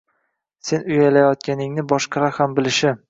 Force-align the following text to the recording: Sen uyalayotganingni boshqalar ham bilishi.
Sen 0.69 0.87
uyalayotganingni 0.95 1.85
boshqalar 1.93 2.35
ham 2.39 2.57
bilishi. 2.61 2.95